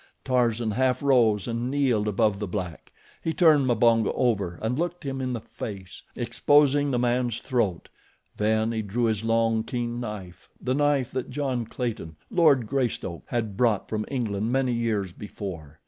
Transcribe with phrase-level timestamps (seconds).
[0.25, 2.91] Tarzan half rose and kneeled above the black.
[3.23, 7.87] He turned Mbonga over and looked him in the face, exposing the man's throat,
[8.35, 13.55] then he drew his long, keen knife, the knife that John Clayton, Lord Greystoke, had
[13.55, 15.77] brought from England many years before.